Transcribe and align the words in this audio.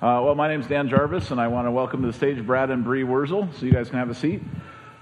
Uh, 0.00 0.16
well, 0.24 0.34
my 0.34 0.48
name's 0.48 0.66
Dan 0.66 0.88
Jarvis, 0.88 1.30
and 1.30 1.38
I 1.38 1.48
want 1.48 1.66
to 1.66 1.70
welcome 1.70 2.00
to 2.00 2.06
the 2.06 2.14
stage 2.14 2.42
Brad 2.46 2.70
and 2.70 2.82
Bree 2.82 3.04
Wurzel, 3.04 3.50
so 3.58 3.66
you 3.66 3.72
guys 3.72 3.90
can 3.90 3.98
have 3.98 4.08
a 4.08 4.14
seat. 4.14 4.40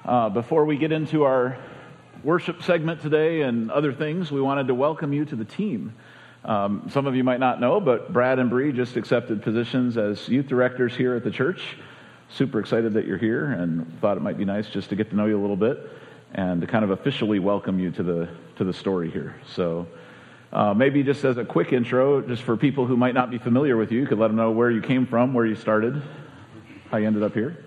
Uh, 0.05 0.29
before 0.29 0.65
we 0.65 0.77
get 0.77 0.91
into 0.91 1.23
our 1.23 1.57
worship 2.25 2.65
segment 2.65 3.01
today 3.01 3.43
and 3.43 3.71
other 3.71 3.93
things, 3.93 4.33
we 4.33 4.41
wanted 4.41 4.67
to 4.67 4.75
welcome 4.75 5.13
you 5.13 5.25
to 5.25 5.37
the 5.37 5.45
team. 5.45 5.95
Um, 6.45 6.89
some 6.91 7.07
of 7.07 7.15
you 7.15 7.23
might 7.23 7.39
not 7.39 7.61
know, 7.61 7.79
but 7.79 8.13
Brad 8.13 8.41
and 8.41 8.51
Bree 8.51 8.73
just 8.73 8.97
accepted 8.97 9.41
positions 9.41 9.97
as 9.97 10.29
youth 10.29 10.49
directors 10.49 10.97
here 10.97 11.15
at 11.15 11.23
the 11.23 11.31
church. 11.31 11.77
Super 12.31 12.59
excited 12.59 12.93
that 12.95 13.07
you're 13.07 13.19
here, 13.19 13.53
and 13.53 14.01
thought 14.01 14.17
it 14.17 14.21
might 14.21 14.37
be 14.37 14.45
nice 14.45 14.69
just 14.69 14.89
to 14.89 14.97
get 14.97 15.11
to 15.11 15.17
know 15.17 15.27
you 15.27 15.39
a 15.39 15.41
little 15.41 15.55
bit 15.55 15.79
and 16.35 16.61
to 16.61 16.67
kind 16.67 16.83
of 16.83 16.91
officially 16.91 17.39
welcome 17.39 17.79
you 17.79 17.93
to 17.93 18.03
the 18.03 18.29
to 18.57 18.65
the 18.65 18.73
story 18.73 19.13
here. 19.13 19.37
So. 19.55 19.87
Uh, 20.53 20.73
maybe 20.73 21.03
just 21.03 21.25
as 21.25 21.37
a 21.37 21.45
quick 21.45 21.73
intro, 21.73 22.23
just 22.23 22.43
for 22.43 22.57
people 22.57 22.87
who 22.87 22.97
might 22.97 23.15
not 23.15 23.31
be 23.31 23.39
familiar 23.39 23.77
with 23.77 23.93
you, 23.93 24.01
you 24.01 24.07
could 24.07 24.19
let 24.19 24.29
them 24.29 24.37
know 24.37 24.51
where 24.51 24.71
you 24.71 24.81
came 24.81 25.07
from, 25.07 25.35
where 25.35 25.45
you 25.45 25.55
started, 25.55 26.03
how 26.91 26.97
you 26.97 27.07
ended 27.07 27.23
up 27.23 27.35
here. 27.35 27.65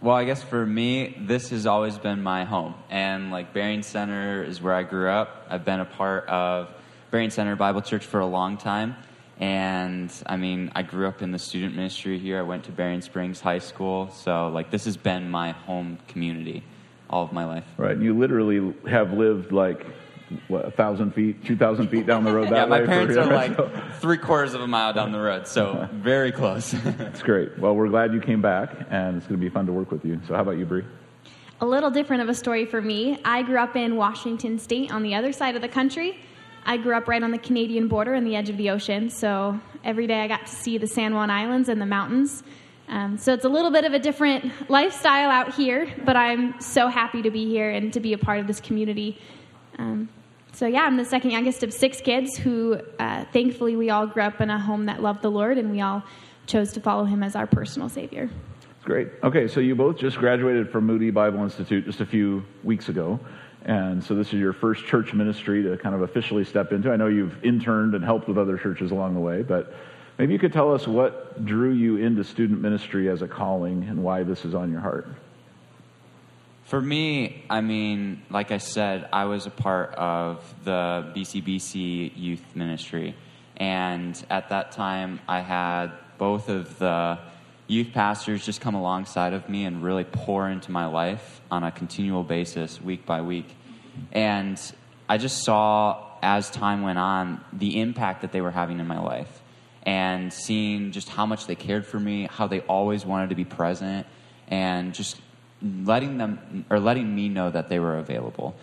Well, 0.00 0.16
I 0.16 0.24
guess 0.24 0.42
for 0.42 0.66
me, 0.66 1.16
this 1.20 1.50
has 1.50 1.66
always 1.66 1.96
been 1.96 2.22
my 2.22 2.44
home. 2.44 2.74
And 2.90 3.30
like 3.30 3.54
Berrien 3.54 3.82
Center 3.82 4.42
is 4.42 4.60
where 4.60 4.74
I 4.74 4.82
grew 4.82 5.08
up. 5.08 5.46
I've 5.48 5.64
been 5.64 5.80
a 5.80 5.84
part 5.84 6.28
of 6.28 6.68
Berrien 7.10 7.30
Center 7.30 7.56
Bible 7.56 7.80
Church 7.80 8.04
for 8.04 8.20
a 8.20 8.26
long 8.26 8.58
time. 8.58 8.96
And 9.38 10.12
I 10.26 10.36
mean, 10.36 10.72
I 10.74 10.82
grew 10.82 11.08
up 11.08 11.22
in 11.22 11.32
the 11.32 11.38
student 11.38 11.74
ministry 11.74 12.18
here. 12.18 12.38
I 12.38 12.42
went 12.42 12.64
to 12.64 12.72
Berrien 12.72 13.02
Springs 13.02 13.40
High 13.40 13.60
School. 13.60 14.10
So, 14.10 14.48
like, 14.48 14.70
this 14.70 14.84
has 14.84 14.96
been 14.96 15.30
my 15.30 15.52
home 15.52 15.98
community 16.08 16.64
all 17.08 17.24
of 17.24 17.32
my 17.32 17.44
life. 17.44 17.64
Right. 17.76 17.96
You 17.96 18.16
literally 18.16 18.74
have 18.88 19.12
lived 19.12 19.52
like 19.52 19.86
what, 20.48 20.64
a 20.64 20.70
thousand 20.70 21.12
feet, 21.12 21.44
two 21.44 21.56
thousand 21.56 21.88
feet 21.88 22.06
down 22.06 22.24
the 22.24 22.32
road 22.32 22.48
that 22.48 22.52
yeah, 22.52 22.64
my 22.66 22.80
way. 22.80 22.86
parents 22.86 23.14
for, 23.14 23.20
are 23.20 23.32
like 23.32 23.56
so. 23.56 23.70
three 24.00 24.18
quarters 24.18 24.54
of 24.54 24.60
a 24.60 24.66
mile 24.66 24.92
down 24.92 25.12
the 25.12 25.20
road, 25.20 25.46
so 25.46 25.88
very 25.92 26.32
close. 26.32 26.70
That's 26.84 27.22
great. 27.22 27.58
Well, 27.58 27.74
we're 27.74 27.88
glad 27.88 28.12
you 28.12 28.20
came 28.20 28.42
back, 28.42 28.70
and 28.90 29.16
it's 29.16 29.26
going 29.26 29.38
to 29.38 29.44
be 29.44 29.50
fun 29.50 29.66
to 29.66 29.72
work 29.72 29.90
with 29.90 30.04
you. 30.04 30.20
So, 30.26 30.34
how 30.34 30.42
about 30.42 30.58
you, 30.58 30.66
Bree? 30.66 30.84
A 31.60 31.66
little 31.66 31.90
different 31.90 32.22
of 32.22 32.28
a 32.28 32.34
story 32.34 32.66
for 32.66 32.82
me. 32.82 33.18
I 33.24 33.42
grew 33.42 33.58
up 33.58 33.76
in 33.76 33.96
Washington 33.96 34.58
State 34.58 34.92
on 34.92 35.02
the 35.02 35.14
other 35.14 35.32
side 35.32 35.56
of 35.56 35.62
the 35.62 35.68
country. 35.68 36.18
I 36.66 36.78
grew 36.78 36.96
up 36.96 37.08
right 37.08 37.22
on 37.22 37.30
the 37.30 37.38
Canadian 37.38 37.88
border 37.88 38.14
and 38.14 38.26
the 38.26 38.34
edge 38.36 38.48
of 38.48 38.56
the 38.56 38.70
ocean, 38.70 39.10
so 39.10 39.60
every 39.84 40.06
day 40.06 40.20
I 40.20 40.28
got 40.28 40.46
to 40.46 40.54
see 40.54 40.78
the 40.78 40.86
San 40.86 41.14
Juan 41.14 41.30
Islands 41.30 41.68
and 41.68 41.80
the 41.80 41.86
mountains. 41.86 42.42
Um, 42.88 43.16
so 43.16 43.32
it's 43.32 43.44
a 43.44 43.48
little 43.48 43.70
bit 43.70 43.84
of 43.84 43.92
a 43.94 43.98
different 43.98 44.70
lifestyle 44.70 45.30
out 45.30 45.54
here, 45.54 45.92
but 46.04 46.16
I'm 46.16 46.60
so 46.60 46.88
happy 46.88 47.22
to 47.22 47.30
be 47.30 47.46
here 47.46 47.70
and 47.70 47.92
to 47.92 48.00
be 48.00 48.12
a 48.12 48.18
part 48.18 48.40
of 48.40 48.46
this 48.46 48.60
community. 48.60 49.18
Um, 49.78 50.08
so, 50.54 50.66
yeah, 50.66 50.82
I'm 50.82 50.96
the 50.96 51.04
second 51.04 51.30
youngest 51.30 51.62
of 51.62 51.72
six 51.72 52.00
kids 52.00 52.36
who, 52.36 52.80
uh, 52.98 53.24
thankfully, 53.32 53.74
we 53.74 53.90
all 53.90 54.06
grew 54.06 54.22
up 54.22 54.40
in 54.40 54.50
a 54.50 54.58
home 54.58 54.86
that 54.86 55.02
loved 55.02 55.22
the 55.22 55.30
Lord 55.30 55.58
and 55.58 55.70
we 55.70 55.80
all 55.80 56.02
chose 56.46 56.72
to 56.74 56.80
follow 56.80 57.04
him 57.04 57.22
as 57.22 57.34
our 57.34 57.46
personal 57.46 57.88
Savior. 57.88 58.30
Great. 58.84 59.08
Okay, 59.22 59.48
so 59.48 59.60
you 59.60 59.74
both 59.74 59.96
just 59.96 60.18
graduated 60.18 60.70
from 60.70 60.84
Moody 60.84 61.10
Bible 61.10 61.42
Institute 61.42 61.86
just 61.86 62.00
a 62.00 62.06
few 62.06 62.44
weeks 62.62 62.88
ago. 62.88 63.18
And 63.64 64.04
so 64.04 64.14
this 64.14 64.28
is 64.28 64.34
your 64.34 64.52
first 64.52 64.84
church 64.84 65.14
ministry 65.14 65.62
to 65.62 65.76
kind 65.78 65.94
of 65.94 66.02
officially 66.02 66.44
step 66.44 66.70
into. 66.70 66.92
I 66.92 66.96
know 66.96 67.06
you've 67.06 67.42
interned 67.42 67.94
and 67.94 68.04
helped 68.04 68.28
with 68.28 68.36
other 68.36 68.58
churches 68.58 68.90
along 68.90 69.14
the 69.14 69.20
way, 69.20 69.42
but 69.42 69.74
maybe 70.18 70.34
you 70.34 70.38
could 70.38 70.52
tell 70.52 70.72
us 70.72 70.86
what 70.86 71.44
drew 71.46 71.72
you 71.72 71.96
into 71.96 72.22
student 72.22 72.60
ministry 72.60 73.08
as 73.08 73.22
a 73.22 73.28
calling 73.28 73.84
and 73.84 74.04
why 74.04 74.22
this 74.22 74.44
is 74.44 74.54
on 74.54 74.70
your 74.70 74.80
heart. 74.80 75.08
For 76.64 76.80
me, 76.80 77.44
I 77.50 77.60
mean, 77.60 78.22
like 78.30 78.50
I 78.50 78.56
said, 78.56 79.06
I 79.12 79.26
was 79.26 79.44
a 79.44 79.50
part 79.50 79.94
of 79.96 80.42
the 80.64 81.12
BCBC 81.14 82.12
youth 82.16 82.42
ministry. 82.54 83.14
And 83.58 84.20
at 84.30 84.48
that 84.48 84.72
time, 84.72 85.20
I 85.28 85.40
had 85.40 85.88
both 86.16 86.48
of 86.48 86.78
the 86.78 87.18
youth 87.66 87.92
pastors 87.92 88.46
just 88.46 88.62
come 88.62 88.74
alongside 88.74 89.34
of 89.34 89.46
me 89.48 89.66
and 89.66 89.82
really 89.82 90.04
pour 90.04 90.48
into 90.48 90.72
my 90.72 90.86
life 90.86 91.42
on 91.50 91.64
a 91.64 91.70
continual 91.70 92.22
basis, 92.22 92.80
week 92.80 93.04
by 93.04 93.20
week. 93.20 93.54
And 94.12 94.58
I 95.06 95.18
just 95.18 95.44
saw, 95.44 96.02
as 96.22 96.50
time 96.50 96.80
went 96.80 96.98
on, 96.98 97.44
the 97.52 97.78
impact 97.78 98.22
that 98.22 98.32
they 98.32 98.40
were 98.40 98.50
having 98.50 98.80
in 98.80 98.86
my 98.86 99.00
life. 99.00 99.42
And 99.82 100.32
seeing 100.32 100.92
just 100.92 101.10
how 101.10 101.26
much 101.26 101.46
they 101.46 101.56
cared 101.56 101.84
for 101.84 102.00
me, 102.00 102.26
how 102.30 102.46
they 102.46 102.60
always 102.60 103.04
wanted 103.04 103.28
to 103.28 103.34
be 103.34 103.44
present, 103.44 104.06
and 104.48 104.94
just 104.94 105.20
letting 105.64 106.18
them 106.18 106.64
or 106.70 106.78
letting 106.78 107.14
me 107.14 107.28
know 107.28 107.50
that 107.50 107.68
they 107.68 107.78
were 107.78 107.96
available. 107.96 108.54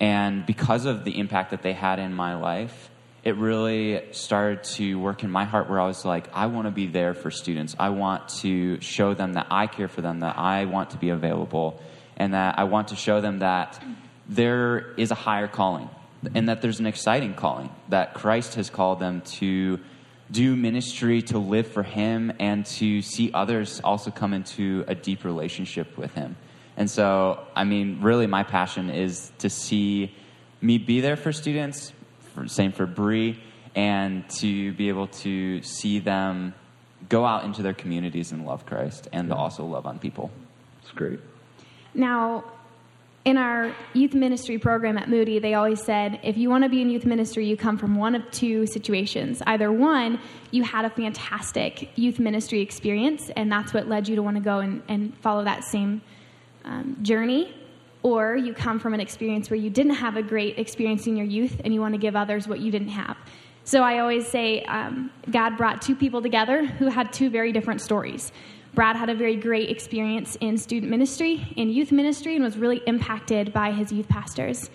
And 0.00 0.44
because 0.44 0.84
of 0.84 1.04
the 1.04 1.18
impact 1.18 1.50
that 1.50 1.62
they 1.62 1.72
had 1.72 1.98
in 1.98 2.12
my 2.12 2.34
life, 2.34 2.90
it 3.24 3.36
really 3.36 4.02
started 4.10 4.64
to 4.64 4.98
work 4.98 5.22
in 5.22 5.30
my 5.30 5.44
heart 5.44 5.70
where 5.70 5.80
I 5.80 5.86
was 5.86 6.04
like, 6.04 6.28
I 6.34 6.46
want 6.46 6.66
to 6.66 6.72
be 6.72 6.88
there 6.88 7.14
for 7.14 7.30
students. 7.30 7.76
I 7.78 7.90
want 7.90 8.28
to 8.40 8.80
show 8.80 9.14
them 9.14 9.34
that 9.34 9.46
I 9.50 9.68
care 9.68 9.86
for 9.88 10.00
them, 10.00 10.20
that 10.20 10.36
I 10.38 10.64
want 10.64 10.90
to 10.90 10.98
be 10.98 11.10
available, 11.10 11.80
and 12.16 12.34
that 12.34 12.58
I 12.58 12.64
want 12.64 12.88
to 12.88 12.96
show 12.96 13.20
them 13.20 13.38
that 13.38 13.82
there 14.28 14.92
is 14.96 15.12
a 15.12 15.14
higher 15.14 15.46
calling 15.46 15.88
and 16.34 16.48
that 16.48 16.62
there's 16.62 16.80
an 16.80 16.86
exciting 16.86 17.34
calling, 17.34 17.70
that 17.88 18.14
Christ 18.14 18.54
has 18.54 18.70
called 18.70 18.98
them 19.00 19.20
to 19.22 19.80
do 20.32 20.56
ministry, 20.56 21.22
to 21.22 21.38
live 21.38 21.66
for 21.66 21.82
Him, 21.82 22.32
and 22.40 22.66
to 22.66 23.02
see 23.02 23.30
others 23.32 23.80
also 23.84 24.10
come 24.10 24.32
into 24.34 24.84
a 24.88 24.94
deep 24.94 25.24
relationship 25.24 25.96
with 25.96 26.12
Him. 26.14 26.36
And 26.76 26.90
so, 26.90 27.38
I 27.54 27.64
mean, 27.64 28.00
really, 28.00 28.26
my 28.26 28.42
passion 28.42 28.90
is 28.90 29.30
to 29.38 29.50
see 29.50 30.14
me 30.60 30.78
be 30.78 31.00
there 31.00 31.16
for 31.16 31.32
students, 31.32 31.92
for, 32.34 32.48
same 32.48 32.72
for 32.72 32.86
Bree, 32.86 33.38
and 33.74 34.28
to 34.40 34.72
be 34.72 34.88
able 34.88 35.08
to 35.08 35.62
see 35.62 35.98
them 35.98 36.54
go 37.08 37.24
out 37.24 37.44
into 37.44 37.62
their 37.62 37.74
communities 37.74 38.32
and 38.32 38.46
love 38.46 38.64
Christ 38.64 39.08
and 39.12 39.28
to 39.28 39.34
also 39.34 39.64
love 39.64 39.86
on 39.86 39.98
people. 39.98 40.30
It's 40.82 40.92
great. 40.92 41.20
Now, 41.94 42.44
in 43.24 43.36
our 43.36 43.74
youth 43.94 44.14
ministry 44.14 44.58
program 44.58 44.98
at 44.98 45.08
Moody, 45.08 45.38
they 45.38 45.54
always 45.54 45.80
said 45.80 46.18
if 46.24 46.36
you 46.36 46.50
want 46.50 46.64
to 46.64 46.70
be 46.70 46.82
in 46.82 46.90
youth 46.90 47.04
ministry, 47.04 47.46
you 47.46 47.56
come 47.56 47.78
from 47.78 47.94
one 47.94 48.16
of 48.16 48.28
two 48.32 48.66
situations. 48.66 49.40
Either 49.46 49.70
one, 49.70 50.18
you 50.50 50.64
had 50.64 50.84
a 50.84 50.90
fantastic 50.90 51.96
youth 51.96 52.18
ministry 52.18 52.60
experience, 52.60 53.30
and 53.36 53.50
that's 53.50 53.72
what 53.72 53.88
led 53.88 54.08
you 54.08 54.16
to 54.16 54.22
want 54.22 54.36
to 54.36 54.42
go 54.42 54.58
and, 54.58 54.82
and 54.88 55.16
follow 55.18 55.44
that 55.44 55.62
same 55.62 56.02
um, 56.64 56.96
journey, 57.02 57.54
or 58.02 58.36
you 58.36 58.52
come 58.52 58.80
from 58.80 58.92
an 58.92 59.00
experience 59.00 59.50
where 59.50 59.58
you 59.58 59.70
didn't 59.70 59.94
have 59.94 60.16
a 60.16 60.22
great 60.22 60.58
experience 60.58 61.06
in 61.06 61.16
your 61.16 61.26
youth 61.26 61.60
and 61.64 61.72
you 61.72 61.80
want 61.80 61.94
to 61.94 61.98
give 61.98 62.16
others 62.16 62.48
what 62.48 62.58
you 62.58 62.72
didn't 62.72 62.88
have. 62.88 63.16
So 63.64 63.82
I 63.82 64.00
always 64.00 64.26
say 64.26 64.64
um, 64.64 65.12
God 65.30 65.56
brought 65.56 65.80
two 65.80 65.94
people 65.94 66.20
together 66.20 66.66
who 66.66 66.88
had 66.88 67.12
two 67.12 67.30
very 67.30 67.52
different 67.52 67.80
stories. 67.80 68.32
Brad 68.74 68.96
had 68.96 69.10
a 69.10 69.14
very 69.14 69.36
great 69.36 69.68
experience 69.68 70.36
in 70.40 70.56
student 70.56 70.90
ministry, 70.90 71.46
in 71.56 71.68
youth 71.68 71.92
ministry, 71.92 72.36
and 72.36 72.44
was 72.44 72.56
really 72.56 72.80
impacted 72.86 73.52
by 73.52 73.70
his 73.70 73.92
youth 73.92 74.08
pastors. 74.08 74.70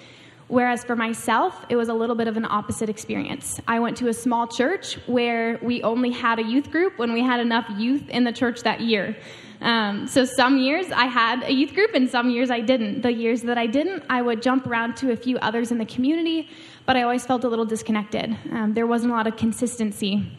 Whereas 0.49 0.83
for 0.83 0.95
myself, 0.95 1.65
it 1.67 1.75
was 1.75 1.89
a 1.89 1.93
little 1.93 2.15
bit 2.15 2.27
of 2.27 2.37
an 2.37 2.45
opposite 2.45 2.89
experience. 2.89 3.59
I 3.67 3.79
went 3.79 3.97
to 3.97 4.07
a 4.07 4.13
small 4.13 4.47
church 4.47 4.97
where 5.07 5.59
we 5.61 5.83
only 5.83 6.11
had 6.11 6.39
a 6.39 6.43
youth 6.43 6.71
group 6.71 6.97
when 6.97 7.11
we 7.11 7.21
had 7.21 7.39
enough 7.39 7.65
youth 7.77 8.07
in 8.07 8.23
the 8.23 8.31
church 8.31 8.61
that 8.61 8.79
year. 8.79 9.17
Um, 9.59 10.07
so 10.07 10.23
some 10.23 10.57
years 10.57 10.91
I 10.91 11.05
had 11.05 11.43
a 11.43 11.51
youth 11.51 11.73
group 11.73 11.95
and 11.95 12.09
some 12.09 12.29
years 12.29 12.49
I 12.49 12.61
didn't. 12.61 13.01
The 13.01 13.11
years 13.11 13.41
that 13.41 13.57
I 13.57 13.65
didn't, 13.65 14.03
I 14.09 14.21
would 14.21 14.41
jump 14.41 14.67
around 14.67 14.95
to 14.97 15.11
a 15.11 15.17
few 15.17 15.37
others 15.39 15.71
in 15.71 15.79
the 15.79 15.85
community, 15.85 16.49
but 16.85 16.95
I 16.95 17.01
always 17.01 17.25
felt 17.25 17.43
a 17.43 17.49
little 17.49 17.65
disconnected. 17.65 18.37
Um, 18.51 18.73
there 18.73 18.87
wasn't 18.87 19.11
a 19.11 19.15
lot 19.15 19.27
of 19.27 19.35
consistency. 19.35 20.31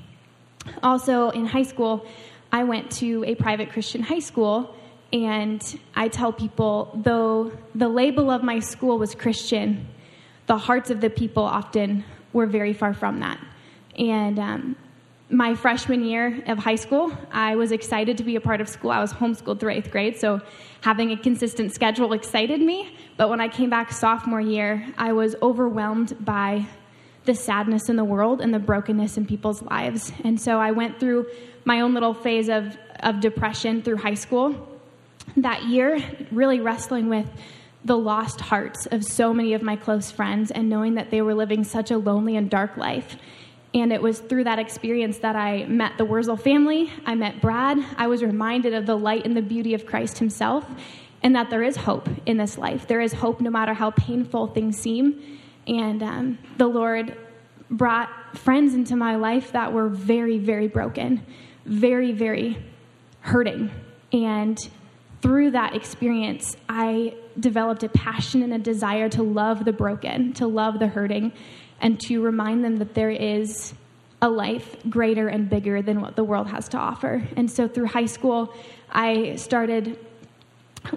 Also, 0.83 1.31
in 1.31 1.45
high 1.45 1.63
school, 1.63 2.07
I 2.51 2.65
went 2.65 2.91
to 2.93 3.25
a 3.27 3.35
private 3.35 3.71
Christian 3.71 4.03
high 4.03 4.21
school, 4.21 4.75
and 5.13 5.63
I 5.95 6.09
tell 6.09 6.33
people, 6.33 6.99
though 7.03 7.53
the 7.75 7.89
label 7.89 8.31
of 8.31 8.43
my 8.43 8.61
school 8.61 8.99
was 8.99 9.15
Christian, 9.15 9.87
the 10.47 10.57
hearts 10.57 10.91
of 10.91 11.01
the 11.01 11.11
people 11.11 11.43
often 11.43 12.05
were 12.33 12.47
very 12.47 12.73
far 12.73 12.95
from 12.95 13.21
that. 13.21 13.39
And 13.99 14.39
um, 14.39 14.77
my 15.31 15.55
freshman 15.55 16.05
year 16.05 16.43
of 16.47 16.59
high 16.59 16.77
school, 16.77 17.13
I 17.31 17.57
was 17.57 17.73
excited 17.73 18.17
to 18.19 18.25
be 18.25 18.37
a 18.37 18.41
part 18.41 18.61
of 18.61 18.69
school. 18.69 18.91
I 18.91 19.01
was 19.01 19.13
homeschooled 19.13 19.61
through 19.61 19.73
eighth 19.73 19.91
grade, 19.91 20.19
so 20.19 20.41
having 20.81 21.11
a 21.13 21.17
consistent 21.19 21.73
schedule 21.73 22.13
excited 22.15 22.61
me. 22.61 22.97
But 23.19 23.29
when 23.29 23.41
I 23.41 23.49
came 23.49 23.69
back 23.69 23.93
sophomore 23.93 24.41
year, 24.41 24.87
I 24.97 25.13
was 25.13 25.37
overwhelmed 25.43 26.17
by 26.25 26.67
the 27.29 27.35
sadness 27.35 27.91
in 27.91 27.97
the 27.97 28.05
world 28.05 28.41
and 28.41 28.55
the 28.55 28.59
brokenness 28.59 29.19
in 29.19 29.27
people's 29.27 29.61
lives. 29.61 30.11
And 30.25 30.41
so 30.41 30.59
I 30.59 30.71
went 30.71 30.99
through 30.99 31.27
my 31.67 31.83
own 31.83 31.93
little 31.93 32.15
phase 32.15 32.49
of, 32.49 32.75
of 33.01 33.21
depression 33.21 33.83
through 33.83 33.99
high 33.99 34.15
school 34.15 34.67
that 35.37 35.65
year, 35.65 36.03
really 36.31 36.59
wrestling 36.59 37.11
with 37.11 37.27
the 37.85 37.99
lost 37.99 38.41
hearts 38.41 38.87
of 38.87 39.05
so 39.05 39.35
many 39.35 39.53
of 39.53 39.61
my 39.61 39.77
close 39.77 40.11
friends 40.11 40.51
and 40.51 40.71
knowing 40.71 40.95
that 40.95 41.11
they 41.11 41.21
were 41.21 41.35
living 41.35 41.65
such 41.65 41.91
a 41.91 41.99
lonely 41.99 42.35
and 42.35 42.49
dark 42.49 42.79
life. 42.79 43.17
And 43.75 43.93
it 43.93 44.01
was 44.01 44.21
through 44.21 44.45
that 44.45 44.59
experience 44.59 45.19
that 45.19 45.37
I 45.37 45.67
met 45.67 45.99
the 45.99 46.07
Wurzel 46.07 46.39
family. 46.39 46.91
I 47.05 47.15
met 47.15 47.43
Brad. 47.43 47.79
I 47.99 48.07
was 48.07 48.23
reminded 48.23 48.73
of 48.73 48.87
the 48.87 48.97
light 48.97 49.27
and 49.27 49.37
the 49.37 49.43
beauty 49.43 49.75
of 49.75 49.85
Christ 49.85 50.17
Himself, 50.19 50.65
and 51.23 51.37
that 51.37 51.51
there 51.51 51.63
is 51.63 51.77
hope 51.77 52.09
in 52.25 52.39
this 52.39 52.57
life. 52.57 52.89
There 52.89 53.03
is 53.03 53.13
hope 53.13 53.43
no 53.43 53.51
matter 53.51 53.75
how 53.75 53.91
painful 53.91 54.47
things 54.49 54.79
seem. 54.79 55.39
And 55.69 56.03
um, 56.03 56.39
the 56.57 56.67
Lord 56.67 57.17
brought 57.71 58.09
friends 58.35 58.75
into 58.75 58.97
my 58.97 59.17
life 59.17 59.53
that 59.53 59.73
were 59.73 59.89
very, 59.89 60.39
very 60.39 60.67
broken, 60.67 61.25
very, 61.67 62.13
very 62.13 62.65
hurting. 63.21 63.71
And 64.13 64.59
through 65.21 65.51
that 65.51 65.77
experience, 65.77 66.57
I 66.69 67.15
developed 67.39 67.83
a 67.83 67.89
passion 67.91 68.43
and 68.43 68.55
a 68.55 68.59
desire 68.59 69.09
to 69.11 69.23
love 69.23 69.65
the 69.65 69.73
broken, 69.73 70.33
to 70.35 70.47
love 70.47 70.79
the 70.79 70.87
hurting, 70.87 71.33
and 71.81 72.01
to 72.01 72.23
remind 72.23 72.65
them 72.65 72.77
that 72.79 72.95
there 72.95 73.11
is 73.11 73.75
a 74.21 74.29
life 74.29 74.77
greater 74.89 75.29
and 75.29 75.49
bigger 75.49 75.83
than 75.83 76.01
what 76.01 76.17
the 76.17 76.25
world 76.25 76.49
has 76.49 76.69
to 76.71 76.79
offer. 76.79 77.27
And 77.37 77.51
so 77.51 77.69
through 77.69 77.87
high 77.87 78.07
school, 78.07 78.53
I 78.91 79.37
started 79.37 79.99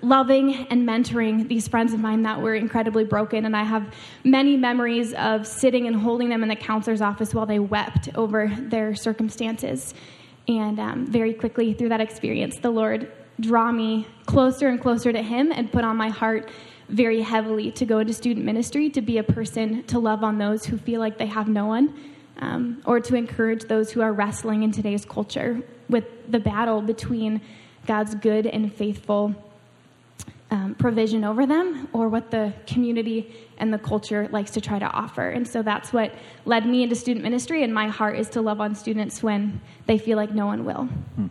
loving 0.02 0.68
and 0.70 0.88
mentoring 0.88 1.48
these 1.48 1.68
friends 1.68 1.94
of 1.94 2.00
mine 2.00 2.24
that 2.24 2.42
were 2.42 2.56
incredibly 2.56 3.04
broken. 3.04 3.46
And 3.46 3.56
I 3.56 3.64
have 3.64 3.94
many 4.24 4.58
memories 4.58 5.14
of 5.14 5.46
sitting 5.48 5.88
and 5.88 5.96
holding 5.96 6.30
them 6.30 6.44
in 6.44 6.50
the 6.50 6.56
counselor's 6.56 7.02
office 7.02 7.34
while 7.34 7.46
they 7.46 7.60
wept 7.60 8.10
over 8.16 8.52
their 8.58 8.96
circumstances. 8.96 9.94
And 10.48 10.80
um, 10.80 11.06
very 11.06 11.34
quickly 11.34 11.74
through 11.74 11.90
that 11.90 12.02
experience, 12.02 12.58
the 12.58 12.72
Lord 12.72 13.12
draw 13.40 13.72
me 13.72 14.08
closer 14.26 14.68
and 14.68 14.80
closer 14.80 15.12
to 15.12 15.22
Him 15.22 15.52
and 15.52 15.72
put 15.72 15.84
on 15.84 15.98
my 15.98 16.10
heart 16.10 16.50
very 16.90 17.22
heavily 17.22 17.72
to 17.72 17.86
go 17.86 18.00
into 18.00 18.14
student 18.14 18.46
ministry, 18.46 18.90
to 18.90 19.02
be 19.02 19.18
a 19.18 19.24
person 19.24 19.84
to 19.84 20.00
love 20.00 20.24
on 20.24 20.38
those 20.38 20.66
who 20.66 20.78
feel 20.78 21.00
like 21.00 21.18
they 21.18 21.26
have 21.26 21.48
no 21.48 21.66
one, 21.66 21.94
um, 22.40 22.82
or 22.86 23.00
to 23.00 23.16
encourage 23.16 23.64
those 23.64 23.92
who 23.92 24.02
are 24.02 24.12
wrestling 24.12 24.64
in 24.64 24.72
today's 24.72 25.06
culture 25.06 25.62
with 25.90 26.06
the 26.30 26.40
battle 26.40 26.82
between 26.82 27.40
God's 27.86 28.16
good 28.16 28.46
and 28.46 28.74
faithful 28.74 29.36
um, 30.52 30.76
provision 30.76 31.24
over 31.24 31.46
them 31.46 31.88
or 31.94 32.10
what 32.10 32.30
the 32.30 32.54
community 32.68 33.34
and 33.58 33.74
the 33.74 33.80
culture 33.80 34.28
likes 34.32 34.52
to 34.52 34.62
try 34.62 34.78
to 34.78 34.86
offer. 34.92 35.30
And 35.30 35.48
so 35.48 35.64
that's 35.64 35.94
what 35.94 36.14
led 36.46 36.66
me 36.66 36.84
into 36.84 36.96
student 36.96 37.24
ministry, 37.24 37.64
and 37.64 37.74
my 37.74 37.88
heart 37.88 38.20
is 38.20 38.30
to 38.30 38.42
love 38.42 38.60
on 38.60 38.76
students 38.76 39.24
when 39.24 39.62
they 39.88 39.98
feel 39.98 40.18
like 40.18 40.34
no 40.34 40.46
one 40.46 40.66
will. 40.66 40.84
Hmm. 41.16 41.28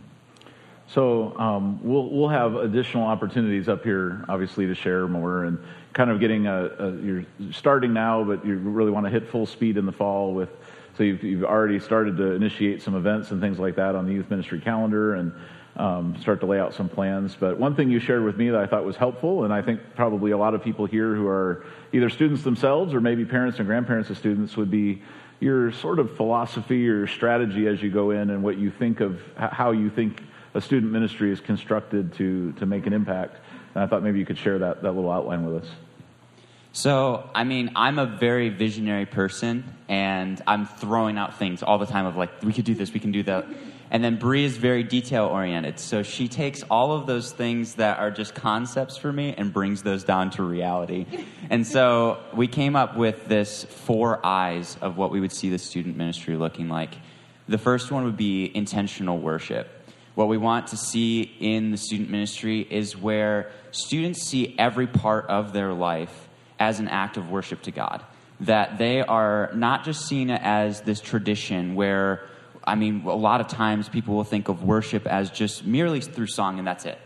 So 0.87 1.37
um, 1.39 1.79
we'll 1.81 2.09
we'll 2.09 2.29
have 2.29 2.55
additional 2.55 3.05
opportunities 3.05 3.69
up 3.69 3.83
here, 3.83 4.25
obviously, 4.27 4.65
to 4.67 4.75
share 4.75 5.07
more 5.07 5.45
and 5.45 5.57
kind 5.93 6.09
of 6.09 6.19
getting 6.19 6.47
a, 6.47 6.65
a 6.79 6.91
you're 6.97 7.25
starting 7.51 7.93
now, 7.93 8.23
but 8.23 8.45
you 8.45 8.57
really 8.57 8.91
want 8.91 9.05
to 9.05 9.09
hit 9.09 9.29
full 9.29 9.45
speed 9.45 9.77
in 9.77 9.85
the 9.85 9.91
fall 9.91 10.33
with. 10.33 10.49
So 10.97 11.03
you've, 11.03 11.23
you've 11.23 11.45
already 11.45 11.79
started 11.79 12.17
to 12.17 12.33
initiate 12.33 12.81
some 12.81 12.95
events 12.95 13.31
and 13.31 13.39
things 13.39 13.57
like 13.57 13.75
that 13.77 13.95
on 13.95 14.05
the 14.05 14.11
youth 14.11 14.29
ministry 14.29 14.59
calendar 14.59 15.15
and 15.15 15.31
um, 15.77 16.15
start 16.21 16.39
to 16.41 16.45
lay 16.45 16.59
out 16.59 16.73
some 16.73 16.89
plans. 16.89 17.35
But 17.39 17.57
one 17.57 17.75
thing 17.75 17.89
you 17.89 17.99
shared 17.99 18.23
with 18.23 18.37
me 18.37 18.49
that 18.49 18.59
I 18.59 18.67
thought 18.67 18.85
was 18.85 18.97
helpful, 18.97 19.45
and 19.45 19.53
I 19.53 19.61
think 19.61 19.79
probably 19.95 20.31
a 20.31 20.37
lot 20.37 20.53
of 20.53 20.63
people 20.63 20.85
here 20.85 21.15
who 21.15 21.27
are 21.27 21.65
either 21.93 22.09
students 22.09 22.43
themselves 22.43 22.93
or 22.93 23.01
maybe 23.01 23.25
parents 23.25 23.59
and 23.59 23.67
grandparents 23.67 24.09
of 24.09 24.17
students 24.17 24.57
would 24.57 24.71
be 24.71 25.01
your 25.39 25.71
sort 25.71 25.99
of 25.99 26.15
philosophy 26.15 26.87
or 26.87 27.07
strategy 27.07 27.67
as 27.67 27.81
you 27.81 27.89
go 27.89 28.11
in 28.11 28.29
and 28.29 28.43
what 28.43 28.57
you 28.57 28.69
think 28.69 28.99
of 28.99 29.19
how 29.35 29.71
you 29.71 29.89
think 29.89 30.21
a 30.53 30.61
student 30.61 30.91
ministry 30.91 31.31
is 31.31 31.39
constructed 31.39 32.13
to, 32.13 32.51
to 32.53 32.65
make 32.65 32.85
an 32.85 32.93
impact. 32.93 33.37
And 33.73 33.83
I 33.83 33.87
thought 33.87 34.03
maybe 34.03 34.19
you 34.19 34.25
could 34.25 34.37
share 34.37 34.59
that, 34.59 34.83
that 34.83 34.91
little 34.91 35.11
outline 35.11 35.45
with 35.45 35.63
us. 35.63 35.69
So, 36.73 37.29
I 37.35 37.43
mean, 37.43 37.71
I'm 37.75 37.99
a 37.99 38.05
very 38.05 38.47
visionary 38.47 39.05
person, 39.05 39.65
and 39.89 40.41
I'm 40.47 40.65
throwing 40.65 41.17
out 41.17 41.37
things 41.37 41.63
all 41.63 41.77
the 41.77 41.85
time 41.85 42.05
of 42.05 42.15
like, 42.15 42.41
we 42.43 42.53
could 42.53 42.63
do 42.63 42.73
this, 42.73 42.93
we 42.93 43.01
can 43.01 43.11
do 43.11 43.23
that. 43.23 43.45
And 43.89 44.01
then 44.01 44.15
Bree 44.15 44.45
is 44.45 44.55
very 44.55 44.83
detail 44.83 45.25
oriented. 45.25 45.77
So 45.77 46.01
she 46.01 46.29
takes 46.29 46.63
all 46.63 46.93
of 46.93 47.07
those 47.07 47.33
things 47.33 47.75
that 47.75 47.99
are 47.99 48.09
just 48.09 48.33
concepts 48.33 48.95
for 48.95 49.11
me 49.11 49.35
and 49.37 49.51
brings 49.51 49.83
those 49.83 50.05
down 50.05 50.29
to 50.31 50.43
reality. 50.43 51.07
and 51.49 51.67
so 51.67 52.19
we 52.33 52.47
came 52.47 52.77
up 52.77 52.95
with 52.95 53.27
this 53.27 53.65
four 53.65 54.25
I's 54.25 54.77
of 54.79 54.95
what 54.95 55.11
we 55.11 55.19
would 55.19 55.33
see 55.33 55.49
the 55.49 55.59
student 55.59 55.97
ministry 55.97 56.37
looking 56.37 56.69
like. 56.69 56.95
The 57.49 57.57
first 57.57 57.91
one 57.91 58.05
would 58.05 58.15
be 58.15 58.49
intentional 58.55 59.17
worship. 59.17 59.67
What 60.15 60.29
we 60.29 60.37
want 60.37 60.67
to 60.67 60.77
see 60.77 61.23
in 61.41 61.71
the 61.71 61.77
student 61.77 62.09
ministry 62.09 62.65
is 62.69 62.95
where 62.95 63.51
students 63.71 64.21
see 64.21 64.55
every 64.57 64.87
part 64.87 65.27
of 65.27 65.51
their 65.51 65.73
life 65.73 66.29
as 66.61 66.79
an 66.79 66.87
act 66.87 67.17
of 67.17 67.31
worship 67.31 67.63
to 67.63 67.71
God. 67.71 68.05
That 68.41 68.77
they 68.77 69.01
are 69.01 69.49
not 69.55 69.83
just 69.83 70.07
seen 70.07 70.29
as 70.29 70.81
this 70.81 71.01
tradition 71.01 71.73
where, 71.73 72.21
I 72.63 72.75
mean, 72.75 73.03
a 73.05 73.15
lot 73.15 73.41
of 73.41 73.47
times 73.47 73.89
people 73.89 74.15
will 74.15 74.23
think 74.23 74.47
of 74.47 74.63
worship 74.63 75.07
as 75.07 75.31
just 75.31 75.65
merely 75.65 76.01
through 76.01 76.27
song 76.27 76.59
and 76.59 76.67
that's 76.67 76.85
it. 76.85 76.99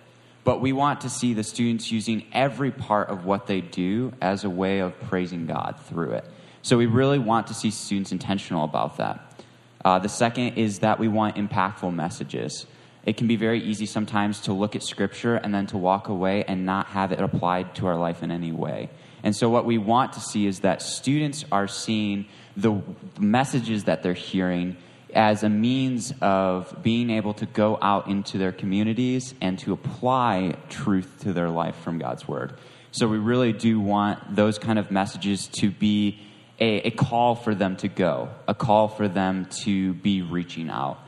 But 0.44 0.60
we 0.60 0.74
want 0.74 1.02
to 1.02 1.10
see 1.10 1.34
the 1.34 1.44
students 1.44 1.90
using 1.90 2.25
every 2.34 2.69
part 2.69 3.07
of 3.10 3.25
what 3.25 3.48
they 3.48 3.62
do 3.62 4.12
as 4.22 4.44
a 4.44 4.50
way 4.50 4.80
of 4.80 5.00
praising 5.00 5.48
God 5.48 5.80
through 5.86 6.12
it. 6.12 6.25
So 6.62 6.78
we 6.78 6.86
really 6.86 7.19
want 7.19 7.48
to 7.48 7.54
see 7.54 7.72
students 7.72 8.12
intentional 8.12 8.66
about 8.66 8.98
that. 8.98 9.42
Uh, 9.84 10.00
the 10.00 10.10
second 10.10 10.57
is 10.57 10.80
that 10.80 11.00
we 11.00 11.07
want 11.07 11.38
impactful 11.38 11.94
messages 11.94 12.66
it 13.06 13.18
can 13.18 13.28
be 13.28 13.36
very 13.36 13.62
easy 13.62 13.86
sometimes 13.86 14.42
to 14.42 14.54
look 14.54 14.75
at 14.75 14.84
scripture 14.84 15.36
and 15.36 15.54
then 15.54 15.68
to 15.68 15.78
walk 15.78 16.10
away 16.10 16.44
and 16.44 16.66
not 16.66 16.88
have 16.88 17.12
it 17.12 17.19
applied 17.19 17.75
to 17.75 17.88
our 17.88 17.98
life 17.98 18.24
in 18.24 18.31
any 18.31 18.52
way. 18.52 18.90
And 19.24 19.36
so, 19.36 19.50
what 19.50 19.66
we 19.66 19.78
want 19.78 20.13
to 20.13 20.19
see 20.19 20.46
is 20.46 20.60
that 20.60 20.81
students 20.81 21.46
are 21.52 21.68
seeing 21.68 22.28
the 22.57 22.81
messages 23.19 23.86
that 23.86 24.04
they're 24.04 24.13
hearing 24.13 24.78
as 25.13 25.44
a 25.44 25.50
means 25.50 26.13
of 26.22 26.75
being 26.84 27.10
able 27.10 27.34
to 27.36 27.46
go 27.46 27.78
out 27.81 28.07
into 28.07 28.38
their 28.38 28.52
communities 28.52 29.34
and 29.42 29.57
to 29.60 29.74
apply 29.74 30.56
truth 30.69 31.22
to 31.22 31.34
their 31.34 31.50
life 31.50 31.75
from 31.78 31.98
God's 31.98 32.28
Word. 32.28 32.54
So, 32.92 33.07
we 33.07 33.18
really 33.18 33.52
do 33.54 33.80
want 33.80 34.36
those 34.36 34.57
kind 34.60 34.78
of 34.78 34.92
messages 34.92 35.48
to 35.60 35.69
be 35.72 36.19
a, 36.60 36.88
a 36.88 36.92
call 36.92 37.36
for 37.36 37.56
them 37.56 37.78
to 37.78 37.88
go, 37.88 38.30
a 38.48 38.54
call 38.54 38.88
for 38.88 39.07
them 39.07 39.48
to 39.63 39.94
be 39.94 40.22
reaching 40.22 40.69
out. 40.69 41.00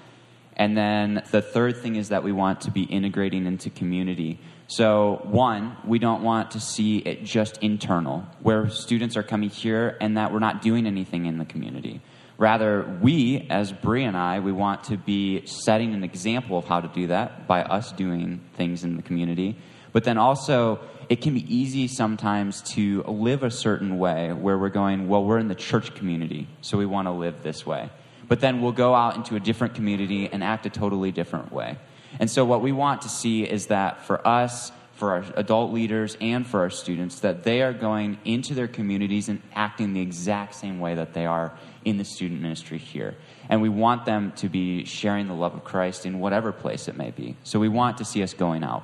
And 0.57 0.75
then 0.75 1.23
the 1.29 1.41
third 1.41 1.77
thing 1.77 1.95
is 1.95 2.09
that 2.09 2.23
we 2.23 2.31
want 2.31 2.61
to 2.61 2.71
be 2.71 2.81
integrating 2.81 3.45
into 3.45 3.69
community. 3.69 4.39
So, 4.65 5.21
one, 5.23 5.77
we 5.85 5.99
don't 5.99 6.23
want 6.23 6.51
to 6.51 6.59
see 6.59 6.97
it 6.97 7.23
just 7.23 7.57
internal, 7.59 8.25
where 8.41 8.67
students 8.69 9.15
are 9.15 9.23
coming 9.23 9.49
here 9.49 9.95
and 10.01 10.17
that 10.17 10.33
we're 10.33 10.39
not 10.39 10.63
doing 10.63 10.87
anything 10.87 11.27
in 11.27 11.37
the 11.37 11.45
community. 11.45 12.01
Rather, 12.39 12.99
we, 13.01 13.47
as 13.51 13.71
Bree 13.71 14.03
and 14.03 14.17
I, 14.17 14.39
we 14.39 14.51
want 14.51 14.85
to 14.85 14.97
be 14.97 15.45
setting 15.45 15.93
an 15.93 16.03
example 16.03 16.57
of 16.57 16.65
how 16.65 16.81
to 16.81 16.87
do 16.87 17.07
that 17.07 17.47
by 17.47 17.61
us 17.61 17.91
doing 17.91 18.41
things 18.55 18.83
in 18.83 18.97
the 18.97 19.03
community. 19.03 19.57
But 19.93 20.03
then 20.05 20.17
also, 20.17 20.79
it 21.07 21.21
can 21.21 21.35
be 21.35 21.55
easy 21.55 21.87
sometimes 21.87 22.61
to 22.73 23.03
live 23.03 23.43
a 23.43 23.51
certain 23.51 23.99
way 23.99 24.33
where 24.33 24.57
we're 24.57 24.69
going, 24.69 25.07
well, 25.07 25.23
we're 25.23 25.39
in 25.39 25.47
the 25.47 25.55
church 25.55 25.93
community, 25.95 26.47
so 26.61 26.77
we 26.77 26.85
want 26.85 27.07
to 27.07 27.11
live 27.11 27.43
this 27.43 27.65
way 27.65 27.89
but 28.27 28.39
then 28.39 28.61
we'll 28.61 28.71
go 28.71 28.93
out 28.93 29.15
into 29.15 29.35
a 29.35 29.39
different 29.39 29.75
community 29.75 30.29
and 30.31 30.43
act 30.43 30.65
a 30.65 30.69
totally 30.69 31.11
different 31.11 31.51
way. 31.51 31.77
And 32.19 32.29
so, 32.29 32.45
what 32.45 32.61
we 32.61 32.71
want 32.71 33.01
to 33.03 33.09
see 33.09 33.43
is 33.43 33.67
that 33.67 34.05
for 34.05 34.25
us, 34.27 34.71
for 34.93 35.11
our 35.11 35.25
adult 35.35 35.71
leaders, 35.71 36.17
and 36.19 36.45
for 36.45 36.61
our 36.61 36.69
students, 36.69 37.19
that 37.19 37.43
they 37.43 37.61
are 37.61 37.73
going 37.73 38.17
into 38.25 38.53
their 38.53 38.67
communities 38.67 39.29
and 39.29 39.41
acting 39.53 39.93
the 39.93 40.01
exact 40.01 40.55
same 40.55 40.79
way 40.79 40.95
that 40.95 41.13
they 41.13 41.25
are 41.25 41.53
in 41.85 41.97
the 41.97 42.03
student 42.03 42.41
ministry 42.41 42.77
here. 42.77 43.15
And 43.49 43.61
we 43.61 43.69
want 43.69 44.05
them 44.05 44.31
to 44.37 44.49
be 44.49 44.85
sharing 44.85 45.27
the 45.27 45.33
love 45.33 45.53
of 45.53 45.63
Christ 45.63 46.05
in 46.05 46.19
whatever 46.19 46.51
place 46.51 46.87
it 46.87 46.97
may 46.97 47.11
be. 47.11 47.35
So, 47.43 47.59
we 47.59 47.69
want 47.69 47.97
to 47.99 48.05
see 48.05 48.23
us 48.23 48.33
going 48.33 48.63
out. 48.63 48.83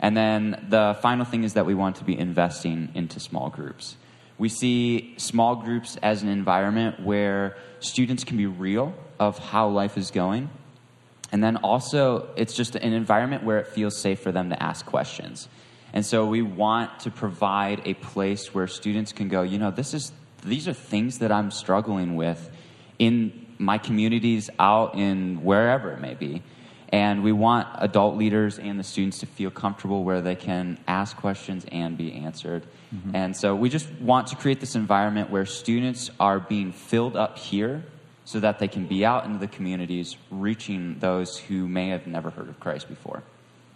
And 0.00 0.16
then 0.16 0.66
the 0.68 0.98
final 1.00 1.24
thing 1.24 1.44
is 1.44 1.54
that 1.54 1.66
we 1.66 1.74
want 1.74 1.96
to 1.96 2.04
be 2.04 2.18
investing 2.18 2.90
into 2.94 3.20
small 3.20 3.50
groups. 3.50 3.96
We 4.38 4.48
see 4.48 5.14
small 5.16 5.56
groups 5.56 5.96
as 6.02 6.22
an 6.22 6.28
environment 6.28 7.00
where 7.00 7.56
students 7.80 8.24
can 8.24 8.36
be 8.36 8.46
real 8.46 8.94
of 9.18 9.38
how 9.38 9.68
life 9.68 9.96
is 9.96 10.10
going. 10.10 10.50
And 11.30 11.42
then 11.42 11.56
also, 11.58 12.28
it's 12.36 12.54
just 12.54 12.74
an 12.76 12.92
environment 12.92 13.44
where 13.44 13.58
it 13.58 13.68
feels 13.68 14.00
safe 14.00 14.20
for 14.20 14.32
them 14.32 14.50
to 14.50 14.62
ask 14.62 14.86
questions. 14.86 15.48
And 15.92 16.04
so 16.04 16.26
we 16.26 16.42
want 16.42 17.00
to 17.00 17.10
provide 17.10 17.82
a 17.84 17.94
place 17.94 18.52
where 18.52 18.66
students 18.66 19.12
can 19.12 19.28
go, 19.28 19.42
you 19.42 19.58
know, 19.58 19.70
this 19.70 19.94
is 19.94 20.12
these 20.44 20.68
are 20.68 20.74
things 20.74 21.18
that 21.18 21.32
I'm 21.32 21.50
struggling 21.50 22.16
with 22.16 22.50
in 22.98 23.46
my 23.58 23.78
communities, 23.78 24.50
out 24.58 24.94
in 24.94 25.42
wherever 25.42 25.92
it 25.92 26.00
may 26.00 26.14
be. 26.14 26.42
And 26.94 27.24
we 27.24 27.32
want 27.32 27.66
adult 27.80 28.16
leaders 28.16 28.60
and 28.60 28.78
the 28.78 28.84
students 28.84 29.18
to 29.18 29.26
feel 29.26 29.50
comfortable 29.50 30.04
where 30.04 30.20
they 30.20 30.36
can 30.36 30.78
ask 30.86 31.16
questions 31.16 31.66
and 31.72 31.98
be 31.98 32.12
answered. 32.12 32.64
Mm-hmm. 32.94 33.16
And 33.16 33.36
so 33.36 33.56
we 33.56 33.68
just 33.68 33.90
want 34.00 34.28
to 34.28 34.36
create 34.36 34.60
this 34.60 34.76
environment 34.76 35.28
where 35.28 35.44
students 35.44 36.12
are 36.20 36.38
being 36.38 36.70
filled 36.70 37.16
up 37.16 37.36
here 37.36 37.82
so 38.24 38.38
that 38.38 38.60
they 38.60 38.68
can 38.68 38.86
be 38.86 39.04
out 39.04 39.24
into 39.24 39.40
the 39.40 39.48
communities 39.48 40.16
reaching 40.30 41.00
those 41.00 41.36
who 41.36 41.66
may 41.66 41.88
have 41.88 42.06
never 42.06 42.30
heard 42.30 42.48
of 42.48 42.60
Christ 42.60 42.88
before. 42.88 43.24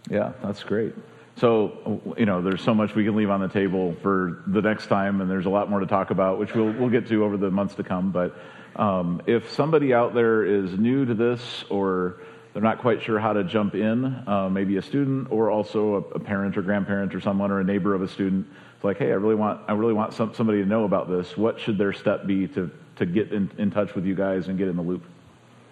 Yeah, 0.08 0.30
that's 0.40 0.62
great. 0.62 0.94
So, 1.38 2.00
you 2.16 2.24
know, 2.24 2.40
there's 2.40 2.62
so 2.62 2.72
much 2.72 2.94
we 2.94 3.04
can 3.04 3.16
leave 3.16 3.30
on 3.30 3.40
the 3.40 3.48
table 3.48 3.96
for 4.00 4.44
the 4.46 4.62
next 4.62 4.86
time, 4.86 5.20
and 5.20 5.28
there's 5.28 5.46
a 5.46 5.50
lot 5.50 5.68
more 5.68 5.80
to 5.80 5.86
talk 5.86 6.12
about, 6.12 6.38
which 6.38 6.54
we'll, 6.54 6.70
we'll 6.70 6.88
get 6.88 7.08
to 7.08 7.24
over 7.24 7.36
the 7.36 7.50
months 7.50 7.74
to 7.74 7.82
come. 7.82 8.12
But 8.12 8.36
um, 8.76 9.22
if 9.26 9.50
somebody 9.50 9.92
out 9.92 10.14
there 10.14 10.44
is 10.44 10.78
new 10.78 11.04
to 11.04 11.14
this 11.14 11.64
or 11.68 12.20
they're 12.58 12.68
not 12.68 12.80
quite 12.80 13.00
sure 13.00 13.20
how 13.20 13.32
to 13.32 13.44
jump 13.44 13.76
in, 13.76 14.04
uh, 14.26 14.48
maybe 14.50 14.78
a 14.78 14.82
student 14.82 15.30
or 15.30 15.48
also 15.48 15.94
a, 15.94 15.98
a, 16.16 16.18
parent 16.18 16.58
or 16.58 16.62
grandparent 16.62 17.14
or 17.14 17.20
someone 17.20 17.52
or 17.52 17.60
a 17.60 17.64
neighbor 17.64 17.94
of 17.94 18.02
a 18.02 18.08
student. 18.08 18.44
It's 18.74 18.82
like, 18.82 18.98
hey, 18.98 19.12
I 19.12 19.14
really 19.14 19.36
want, 19.36 19.60
I 19.68 19.74
really 19.74 19.92
want 19.92 20.12
some, 20.12 20.34
somebody 20.34 20.60
to 20.60 20.68
know 20.68 20.82
about 20.82 21.08
this. 21.08 21.36
What 21.36 21.60
should 21.60 21.78
their 21.78 21.92
step 21.92 22.26
be 22.26 22.48
to, 22.48 22.68
to 22.96 23.06
get 23.06 23.30
in, 23.30 23.48
in 23.58 23.70
touch 23.70 23.94
with 23.94 24.04
you 24.04 24.16
guys 24.16 24.48
and 24.48 24.58
get 24.58 24.66
in 24.66 24.74
the 24.74 24.82
loop? 24.82 25.04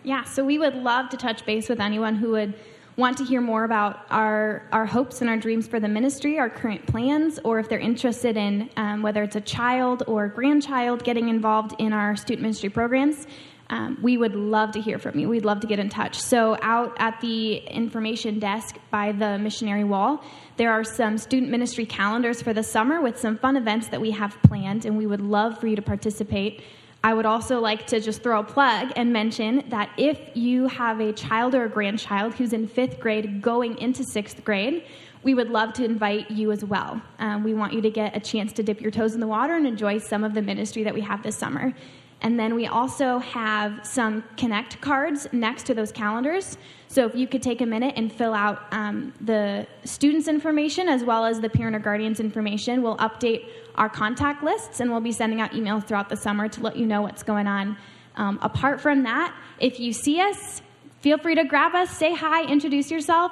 Yeah, 0.04 0.22
so 0.22 0.44
we 0.44 0.60
would 0.60 0.76
love 0.76 1.08
to 1.08 1.16
touch 1.16 1.44
base 1.44 1.68
with 1.68 1.80
anyone 1.80 2.14
who 2.14 2.30
would 2.30 2.54
want 2.96 3.18
to 3.18 3.24
hear 3.24 3.40
more 3.40 3.64
about 3.64 4.06
our, 4.10 4.62
our 4.70 4.86
hopes 4.86 5.22
and 5.22 5.28
our 5.28 5.36
dreams 5.36 5.66
for 5.66 5.80
the 5.80 5.88
ministry, 5.88 6.38
our 6.38 6.48
current 6.48 6.86
plans, 6.86 7.40
or 7.42 7.58
if 7.58 7.68
they're 7.68 7.80
interested 7.80 8.36
in 8.36 8.70
um, 8.76 9.02
whether 9.02 9.24
it's 9.24 9.34
a 9.34 9.40
child 9.40 10.04
or 10.06 10.28
grandchild 10.28 11.02
getting 11.02 11.30
involved 11.30 11.74
in 11.80 11.92
our 11.92 12.14
student 12.14 12.42
ministry 12.42 12.68
programs, 12.68 13.26
um, 13.68 13.98
we 14.00 14.16
would 14.16 14.34
love 14.34 14.72
to 14.72 14.80
hear 14.80 14.98
from 14.98 15.18
you. 15.18 15.28
We'd 15.28 15.44
love 15.44 15.60
to 15.60 15.66
get 15.66 15.78
in 15.78 15.88
touch. 15.88 16.20
So, 16.20 16.56
out 16.62 16.94
at 16.98 17.20
the 17.20 17.56
information 17.56 18.38
desk 18.38 18.76
by 18.90 19.12
the 19.12 19.38
missionary 19.38 19.84
wall, 19.84 20.22
there 20.56 20.70
are 20.70 20.84
some 20.84 21.18
student 21.18 21.50
ministry 21.50 21.84
calendars 21.84 22.40
for 22.40 22.52
the 22.52 22.62
summer 22.62 23.00
with 23.00 23.18
some 23.18 23.36
fun 23.38 23.56
events 23.56 23.88
that 23.88 24.00
we 24.00 24.12
have 24.12 24.36
planned, 24.42 24.84
and 24.84 24.96
we 24.96 25.06
would 25.06 25.20
love 25.20 25.58
for 25.58 25.66
you 25.66 25.76
to 25.76 25.82
participate. 25.82 26.62
I 27.02 27.14
would 27.14 27.26
also 27.26 27.60
like 27.60 27.86
to 27.88 28.00
just 28.00 28.22
throw 28.22 28.40
a 28.40 28.44
plug 28.44 28.92
and 28.96 29.12
mention 29.12 29.64
that 29.68 29.90
if 29.96 30.18
you 30.34 30.66
have 30.66 31.00
a 31.00 31.12
child 31.12 31.54
or 31.54 31.64
a 31.64 31.68
grandchild 31.68 32.34
who's 32.34 32.52
in 32.52 32.66
fifth 32.66 32.98
grade 32.98 33.42
going 33.42 33.78
into 33.78 34.02
sixth 34.04 34.44
grade, 34.44 34.84
we 35.22 35.34
would 35.34 35.48
love 35.48 35.72
to 35.74 35.84
invite 35.84 36.30
you 36.30 36.52
as 36.52 36.64
well. 36.64 37.00
Um, 37.18 37.42
we 37.42 37.54
want 37.54 37.72
you 37.72 37.80
to 37.82 37.90
get 37.90 38.16
a 38.16 38.20
chance 38.20 38.52
to 38.54 38.62
dip 38.62 38.80
your 38.80 38.90
toes 38.90 39.14
in 39.14 39.20
the 39.20 39.26
water 39.26 39.54
and 39.54 39.66
enjoy 39.66 39.98
some 39.98 40.24
of 40.24 40.34
the 40.34 40.42
ministry 40.42 40.84
that 40.84 40.94
we 40.94 41.00
have 41.00 41.22
this 41.22 41.36
summer. 41.36 41.74
And 42.22 42.38
then 42.38 42.54
we 42.54 42.66
also 42.66 43.18
have 43.18 43.86
some 43.86 44.24
Connect 44.36 44.80
cards 44.80 45.28
next 45.32 45.66
to 45.66 45.74
those 45.74 45.92
calendars. 45.92 46.56
So 46.88 47.06
if 47.06 47.14
you 47.14 47.26
could 47.26 47.42
take 47.42 47.60
a 47.60 47.66
minute 47.66 47.94
and 47.96 48.10
fill 48.10 48.32
out 48.32 48.62
um, 48.72 49.12
the 49.20 49.66
students' 49.84 50.28
information 50.28 50.88
as 50.88 51.04
well 51.04 51.24
as 51.24 51.40
the 51.40 51.48
parent 51.48 51.76
or 51.76 51.78
guardian's 51.78 52.20
information, 52.20 52.82
we'll 52.82 52.96
update 52.96 53.48
our 53.74 53.88
contact 53.88 54.42
lists 54.42 54.80
and 54.80 54.90
we'll 54.90 55.00
be 55.00 55.12
sending 55.12 55.40
out 55.40 55.52
emails 55.52 55.86
throughout 55.86 56.08
the 56.08 56.16
summer 56.16 56.48
to 56.48 56.62
let 56.62 56.76
you 56.76 56.86
know 56.86 57.02
what's 57.02 57.22
going 57.22 57.46
on. 57.46 57.76
Um, 58.16 58.38
apart 58.40 58.80
from 58.80 59.02
that, 59.02 59.36
if 59.58 59.78
you 59.78 59.92
see 59.92 60.20
us, 60.20 60.62
feel 61.02 61.18
free 61.18 61.34
to 61.34 61.44
grab 61.44 61.74
us, 61.74 61.90
say 61.90 62.14
hi, 62.14 62.44
introduce 62.44 62.90
yourself. 62.90 63.30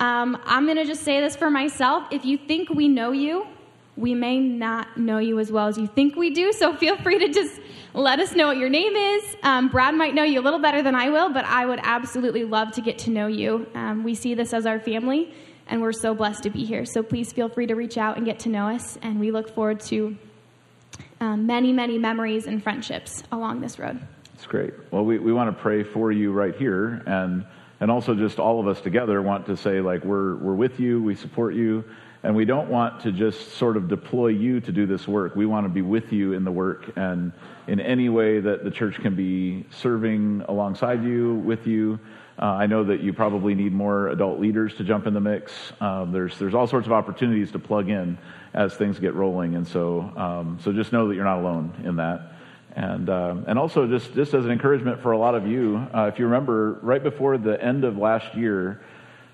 Um, 0.00 0.40
I'm 0.46 0.64
going 0.64 0.78
to 0.78 0.86
just 0.86 1.02
say 1.02 1.20
this 1.20 1.36
for 1.36 1.50
myself. 1.50 2.08
If 2.10 2.24
you 2.24 2.38
think 2.38 2.70
we 2.70 2.88
know 2.88 3.12
you, 3.12 3.46
we 3.96 4.14
may 4.14 4.38
not 4.38 4.96
know 4.96 5.18
you 5.18 5.38
as 5.38 5.52
well 5.52 5.66
as 5.66 5.76
you 5.76 5.86
think 5.86 6.16
we 6.16 6.30
do, 6.30 6.52
so 6.52 6.74
feel 6.74 6.96
free 6.96 7.18
to 7.18 7.28
just 7.28 7.60
let 7.94 8.18
us 8.20 8.34
know 8.34 8.46
what 8.46 8.56
your 8.56 8.70
name 8.70 8.96
is. 8.96 9.36
Um, 9.42 9.68
Brad 9.68 9.94
might 9.94 10.14
know 10.14 10.24
you 10.24 10.40
a 10.40 10.42
little 10.42 10.58
better 10.58 10.82
than 10.82 10.94
I 10.94 11.10
will, 11.10 11.30
but 11.30 11.44
I 11.44 11.66
would 11.66 11.80
absolutely 11.82 12.44
love 12.44 12.72
to 12.72 12.80
get 12.80 12.98
to 13.00 13.10
know 13.10 13.26
you. 13.26 13.66
Um, 13.74 14.02
we 14.02 14.14
see 14.14 14.34
this 14.34 14.54
as 14.54 14.64
our 14.64 14.80
family, 14.80 15.34
and 15.66 15.82
we're 15.82 15.92
so 15.92 16.14
blessed 16.14 16.42
to 16.44 16.50
be 16.50 16.64
here. 16.64 16.86
So 16.86 17.02
please 17.02 17.32
feel 17.32 17.50
free 17.50 17.66
to 17.66 17.74
reach 17.74 17.98
out 17.98 18.16
and 18.16 18.24
get 18.24 18.38
to 18.40 18.48
know 18.48 18.68
us, 18.68 18.98
and 19.02 19.20
we 19.20 19.30
look 19.30 19.54
forward 19.54 19.80
to 19.80 20.16
um, 21.20 21.46
many, 21.46 21.72
many 21.72 21.98
memories 21.98 22.46
and 22.46 22.62
friendships 22.62 23.22
along 23.30 23.60
this 23.60 23.78
road. 23.78 24.00
That's 24.32 24.46
great. 24.46 24.72
Well, 24.90 25.04
we, 25.04 25.18
we 25.18 25.32
want 25.32 25.54
to 25.54 25.62
pray 25.62 25.82
for 25.82 26.10
you 26.10 26.32
right 26.32 26.56
here, 26.56 27.02
and 27.06 27.44
and 27.80 27.90
also 27.90 28.14
just 28.14 28.38
all 28.38 28.60
of 28.60 28.68
us 28.68 28.80
together 28.80 29.20
want 29.20 29.46
to 29.46 29.56
say 29.56 29.80
like 29.80 30.04
we're 30.04 30.36
we're 30.36 30.54
with 30.54 30.80
you, 30.80 31.02
we 31.02 31.14
support 31.14 31.54
you 31.54 31.84
and 32.22 32.36
we 32.36 32.44
don't 32.44 32.68
want 32.68 33.00
to 33.00 33.12
just 33.12 33.52
sort 33.54 33.76
of 33.76 33.88
deploy 33.88 34.28
you 34.28 34.60
to 34.60 34.72
do 34.72 34.86
this 34.86 35.08
work. 35.08 35.34
We 35.34 35.46
want 35.46 35.64
to 35.66 35.68
be 35.68 35.82
with 35.82 36.12
you 36.12 36.34
in 36.34 36.44
the 36.44 36.52
work 36.52 36.90
and 36.96 37.32
in 37.66 37.80
any 37.80 38.08
way 38.08 38.40
that 38.40 38.64
the 38.64 38.70
church 38.70 38.96
can 38.96 39.14
be 39.14 39.66
serving 39.70 40.44
alongside 40.48 41.02
you, 41.02 41.34
with 41.34 41.66
you. 41.66 41.98
Uh, 42.40 42.46
I 42.46 42.66
know 42.66 42.84
that 42.84 43.00
you 43.00 43.12
probably 43.12 43.54
need 43.54 43.72
more 43.72 44.08
adult 44.08 44.40
leaders 44.40 44.74
to 44.76 44.84
jump 44.84 45.06
in 45.06 45.14
the 45.14 45.20
mix. 45.20 45.52
Um, 45.80 46.12
there's 46.12 46.38
there's 46.38 46.54
all 46.54 46.66
sorts 46.66 46.86
of 46.86 46.92
opportunities 46.92 47.52
to 47.52 47.58
plug 47.58 47.88
in 47.88 48.16
as 48.54 48.74
things 48.74 48.98
get 48.98 49.14
rolling, 49.14 49.54
and 49.54 49.66
so 49.66 50.00
um, 50.16 50.58
so 50.62 50.72
just 50.72 50.92
know 50.92 51.08
that 51.08 51.14
you're 51.14 51.24
not 51.24 51.40
alone 51.40 51.82
in 51.84 51.96
that. 51.96 52.32
And 52.74 53.10
uh, 53.10 53.36
and 53.46 53.58
also 53.58 53.86
just 53.86 54.14
just 54.14 54.32
as 54.32 54.46
an 54.46 54.50
encouragement 54.50 55.02
for 55.02 55.12
a 55.12 55.18
lot 55.18 55.34
of 55.34 55.46
you, 55.46 55.86
uh, 55.94 56.10
if 56.12 56.18
you 56.18 56.24
remember, 56.24 56.78
right 56.82 57.02
before 57.02 57.36
the 57.36 57.62
end 57.62 57.84
of 57.84 57.98
last 57.98 58.34
year, 58.34 58.80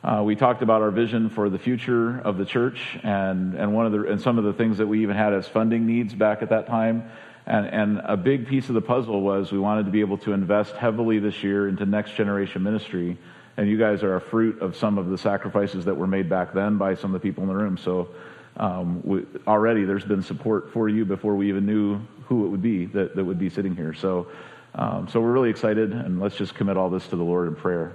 uh, 0.05 0.23
we 0.25 0.37
talked 0.37 0.63
about 0.63 0.81
our 0.81 0.93
vision 0.93 1.29
for 1.29 1.51
the 1.51 1.59
future 1.59 2.21
of 2.21 2.39
the 2.39 2.45
church 2.45 2.99
and, 3.03 3.55
and 3.55 3.75
one 3.75 3.85
of 3.85 3.93
the 3.93 4.05
and 4.05 4.21
some 4.21 4.39
of 4.39 4.45
the 4.45 4.53
things 4.53 4.79
that 4.79 4.87
we 4.87 5.03
even 5.03 5.17
had 5.17 5.35
as 5.35 5.49
funding 5.49 5.87
needs 5.87 6.15
back 6.15 6.41
at 6.43 6.51
that 6.51 6.67
time. 6.67 7.11
And, 7.47 7.67
and 7.67 8.01
a 8.05 8.17
big 8.17 8.47
piece 8.47 8.69
of 8.69 8.75
the 8.75 8.83
puzzle 8.83 9.23
was 9.23 9.51
we 9.51 9.59
wanted 9.59 9.87
to 9.87 9.91
be 9.91 10.01
able 10.01 10.19
to 10.19 10.33
invest 10.33 10.75
heavily 10.77 11.19
this 11.19 11.43
year 11.43 11.67
into 11.67 11.87
next 11.87 12.15
generation 12.15 12.63
ministry. 12.63 13.19
And 13.57 13.69
you 13.69 13.77
guys 13.77 14.05
are 14.05 14.15
a 14.15 14.21
fruit 14.21 14.61
of 14.61 14.77
some 14.77 14.99
of 14.99 15.09
the 15.09 15.19
sacrifices 15.19 15.87
that 15.87 15.97
were 15.97 16.07
made 16.07 16.29
back 16.29 16.53
then 16.53 16.79
by 16.79 16.95
some 16.95 17.13
of 17.15 17.21
the 17.21 17.27
people 17.27 17.43
in 17.43 17.49
the 17.49 17.57
room. 17.57 17.77
So 17.77 18.09
um, 18.57 19.03
we, 19.03 19.25
already 19.47 19.85
there's 19.85 20.05
been 20.05 20.23
support 20.23 20.73
for 20.73 20.89
you 20.89 21.05
before 21.05 21.35
we 21.35 21.49
even 21.49 21.67
knew 21.67 22.01
who 22.27 22.47
it 22.47 22.51
would 22.51 22.63
be 22.63 22.87
that, 22.87 23.17
that 23.17 23.25
would 23.25 23.39
be 23.39 23.49
sitting 23.49 23.75
here. 23.75 23.95
So, 23.95 24.29
um, 24.75 25.09
so 25.09 25.21
we're 25.21 25.33
really 25.33 25.51
excited, 25.51 25.93
and 25.93 26.21
let's 26.21 26.37
just 26.37 26.55
commit 26.55 26.77
all 26.77 26.91
this 26.91 27.07
to 27.09 27.17
the 27.17 27.25
Lord 27.25 27.49
in 27.49 27.57
prayer. 27.57 27.95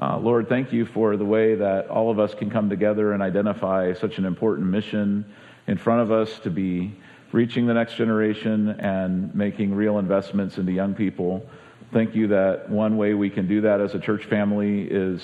Uh, 0.00 0.18
Lord, 0.18 0.48
thank 0.48 0.72
you 0.72 0.86
for 0.86 1.16
the 1.16 1.24
way 1.24 1.54
that 1.54 1.88
all 1.88 2.10
of 2.10 2.18
us 2.18 2.34
can 2.34 2.50
come 2.50 2.68
together 2.68 3.12
and 3.12 3.22
identify 3.22 3.92
such 3.92 4.18
an 4.18 4.24
important 4.24 4.66
mission 4.66 5.24
in 5.68 5.78
front 5.78 6.00
of 6.00 6.10
us 6.10 6.40
to 6.40 6.50
be 6.50 6.92
reaching 7.30 7.66
the 7.66 7.74
next 7.74 7.94
generation 7.94 8.70
and 8.80 9.32
making 9.34 9.72
real 9.72 9.98
investments 9.98 10.58
into 10.58 10.72
young 10.72 10.94
people. 10.94 11.46
Thank 11.92 12.16
you 12.16 12.26
that 12.28 12.68
one 12.68 12.96
way 12.96 13.14
we 13.14 13.30
can 13.30 13.46
do 13.46 13.60
that 13.60 13.80
as 13.80 13.94
a 13.94 14.00
church 14.00 14.24
family 14.24 14.82
is 14.82 15.22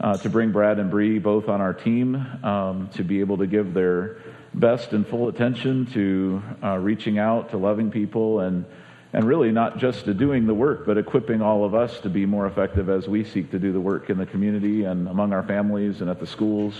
uh, 0.00 0.16
to 0.16 0.28
bring 0.28 0.50
Brad 0.50 0.80
and 0.80 0.90
Bree 0.90 1.20
both 1.20 1.48
on 1.48 1.60
our 1.60 1.74
team 1.74 2.16
um, 2.42 2.88
to 2.94 3.04
be 3.04 3.20
able 3.20 3.38
to 3.38 3.46
give 3.46 3.74
their 3.74 4.16
best 4.54 4.92
and 4.92 5.06
full 5.06 5.28
attention 5.28 5.86
to 5.86 6.42
uh, 6.64 6.78
reaching 6.78 7.20
out 7.20 7.50
to 7.50 7.58
loving 7.58 7.92
people 7.92 8.40
and 8.40 8.64
and 9.12 9.24
really 9.24 9.50
not 9.50 9.78
just 9.78 10.04
to 10.04 10.14
doing 10.14 10.46
the 10.46 10.54
work, 10.54 10.86
but 10.86 10.96
equipping 10.96 11.42
all 11.42 11.64
of 11.64 11.74
us 11.74 11.98
to 12.00 12.08
be 12.08 12.26
more 12.26 12.46
effective 12.46 12.88
as 12.88 13.08
we 13.08 13.24
seek 13.24 13.50
to 13.50 13.58
do 13.58 13.72
the 13.72 13.80
work 13.80 14.08
in 14.08 14.18
the 14.18 14.26
community 14.26 14.84
and 14.84 15.08
among 15.08 15.32
our 15.32 15.42
families 15.42 16.00
and 16.00 16.08
at 16.08 16.20
the 16.20 16.26
schools 16.26 16.74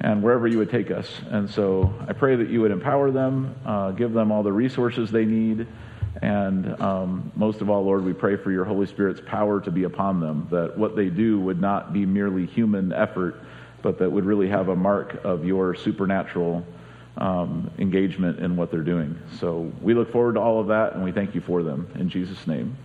and 0.00 0.22
wherever 0.22 0.48
you 0.48 0.58
would 0.58 0.70
take 0.70 0.90
us. 0.90 1.08
And 1.30 1.48
so 1.48 1.94
I 2.08 2.12
pray 2.12 2.34
that 2.34 2.48
you 2.48 2.60
would 2.62 2.72
empower 2.72 3.12
them, 3.12 3.54
uh, 3.64 3.92
give 3.92 4.12
them 4.12 4.32
all 4.32 4.42
the 4.42 4.52
resources 4.52 5.12
they 5.12 5.24
need, 5.24 5.66
and 6.20 6.80
um, 6.80 7.32
most 7.34 7.60
of 7.60 7.70
all, 7.70 7.84
Lord, 7.84 8.04
we 8.04 8.12
pray 8.12 8.36
for 8.36 8.50
your 8.50 8.64
Holy 8.64 8.86
Spirit's 8.86 9.20
power 9.24 9.60
to 9.60 9.70
be 9.70 9.84
upon 9.84 10.20
them, 10.20 10.46
that 10.50 10.76
what 10.76 10.94
they 10.94 11.08
do 11.08 11.40
would 11.40 11.60
not 11.60 11.92
be 11.92 12.04
merely 12.04 12.46
human 12.46 12.92
effort, 12.92 13.40
but 13.80 13.98
that 13.98 14.10
would 14.10 14.24
really 14.24 14.48
have 14.48 14.68
a 14.68 14.76
mark 14.76 15.24
of 15.24 15.44
your 15.44 15.74
supernatural 15.74 16.64
um, 17.16 17.70
engagement 17.78 18.38
in 18.38 18.56
what 18.56 18.70
they're 18.70 18.80
doing. 18.80 19.18
So 19.38 19.72
we 19.80 19.94
look 19.94 20.12
forward 20.12 20.34
to 20.34 20.40
all 20.40 20.60
of 20.60 20.68
that, 20.68 20.94
and 20.94 21.04
we 21.04 21.12
thank 21.12 21.34
you 21.34 21.40
for 21.40 21.62
them. 21.62 21.90
In 21.96 22.08
Jesus' 22.08 22.46
name. 22.46 22.76